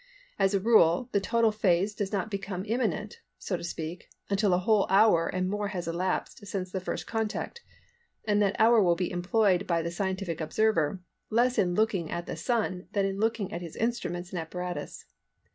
As 0.39 0.55
a 0.55 0.59
rule, 0.59 1.09
the 1.11 1.19
total 1.21 1.51
phase 1.51 1.93
does 1.93 2.11
not 2.11 2.31
become 2.31 2.65
imminent, 2.65 3.21
so 3.37 3.55
to 3.55 3.63
speak, 3.63 4.09
until 4.31 4.51
a 4.51 4.57
whole 4.57 4.87
hour 4.89 5.27
and 5.27 5.47
more 5.47 5.67
has 5.67 5.87
elapsed 5.87 6.47
since 6.47 6.71
the 6.71 6.79
first 6.79 7.05
contact; 7.05 7.61
and 8.25 8.41
that 8.41 8.55
hour 8.57 8.81
will 8.81 8.95
be 8.95 9.11
employed 9.11 9.67
by 9.67 9.83
the 9.83 9.91
scientific 9.91 10.41
observer, 10.41 11.01
less 11.29 11.59
in 11.59 11.75
looking 11.75 12.09
at 12.09 12.25
the 12.25 12.35
Sun 12.35 12.87
than 12.93 13.05
in 13.05 13.19
looking 13.19 13.53
at 13.53 13.61
his 13.61 13.75
instruments 13.75 14.31
and 14.31 14.39
apparatus. 14.39 15.05